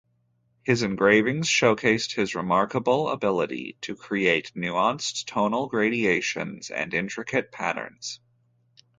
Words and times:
His 0.63 0.81
engravings 0.81 1.47
showcased 1.47 2.15
his 2.15 2.33
remarkable 2.33 3.07
ability 3.09 3.77
to 3.81 3.95
create 3.95 4.51
nuanced 4.55 5.27
tonal 5.27 5.67
gradations 5.67 6.71
and 6.71 6.91
intricate 6.91 7.51
patterns. 7.51 8.19